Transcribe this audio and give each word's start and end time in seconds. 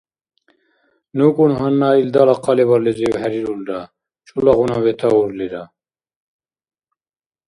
НукӀун 1.17 1.51
гьанна 1.59 1.89
илдала 2.01 2.35
хъалибарглизив 2.43 3.13
хӀерирулра, 3.21 3.79
чулагъуна 4.27 4.77
ветаурлира. 4.85 5.63